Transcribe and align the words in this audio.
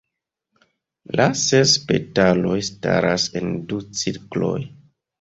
La 1.21 1.27
ses 1.43 1.75
petaloj 1.93 2.57
staras 2.73 3.31
en 3.41 3.57
du 3.71 3.83
cirkloj. 4.05 4.55